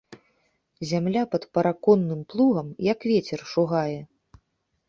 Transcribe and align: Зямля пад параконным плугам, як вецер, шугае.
Зямля 0.91 1.23
пад 1.33 1.43
параконным 1.57 2.21
плугам, 2.33 2.67
як 2.91 2.99
вецер, 3.11 3.39
шугае. 3.51 3.99